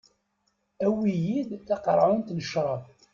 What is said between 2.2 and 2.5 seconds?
n